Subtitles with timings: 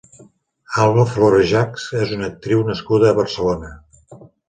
[0.85, 3.75] Alba Florejachs és una actriu nascuda a Barcelona.